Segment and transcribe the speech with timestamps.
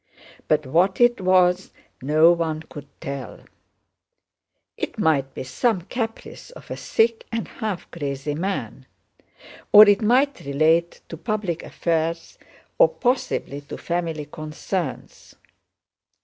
[0.47, 1.69] But what it was,
[2.01, 3.41] no one could tell:
[4.75, 8.87] it might be some caprice of a sick and half crazy man,
[9.71, 12.39] or it might relate to public affairs,
[12.79, 15.35] or possibly to family concerns.